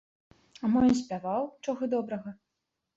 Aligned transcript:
А 0.63 0.71
мо 0.71 0.79
ён 0.89 0.97
спяваў, 1.03 1.43
чаго 1.69 1.83
добрага? 1.95 2.39